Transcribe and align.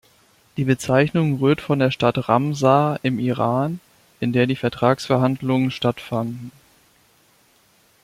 Die 0.57 0.63
Bezeichnung 0.63 1.37
rührt 1.37 1.61
von 1.61 1.77
der 1.77 1.91
Stadt 1.91 2.27
Ramsar 2.27 2.99
im 3.03 3.19
Iran, 3.19 3.79
in 4.19 4.33
der 4.33 4.47
die 4.47 4.55
Vertragsverhandlungen 4.55 5.69
stattfanden. 5.69 6.51